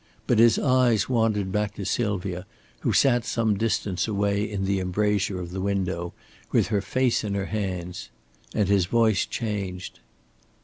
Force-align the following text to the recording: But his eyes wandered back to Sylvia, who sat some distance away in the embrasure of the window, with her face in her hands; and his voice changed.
But 0.25 0.39
his 0.39 0.57
eyes 0.57 1.07
wandered 1.07 1.51
back 1.51 1.75
to 1.75 1.85
Sylvia, 1.85 2.47
who 2.79 2.91
sat 2.91 3.23
some 3.23 3.55
distance 3.55 4.07
away 4.07 4.43
in 4.49 4.65
the 4.65 4.79
embrasure 4.79 5.39
of 5.39 5.51
the 5.51 5.61
window, 5.61 6.15
with 6.51 6.69
her 6.69 6.81
face 6.81 7.23
in 7.23 7.35
her 7.35 7.45
hands; 7.45 8.09
and 8.55 8.67
his 8.67 8.85
voice 8.87 9.27
changed. 9.27 9.99